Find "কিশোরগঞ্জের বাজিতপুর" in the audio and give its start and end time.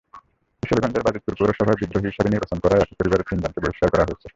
0.63-1.33